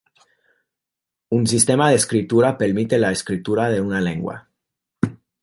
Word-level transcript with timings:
Un 1.29 1.45
sistema 1.45 1.91
de 1.91 1.95
escritura 1.97 2.57
permite 2.57 2.97
la 2.97 3.11
escritura 3.11 3.69
de 3.69 3.81
una 3.81 4.01
lengua. 4.01 4.49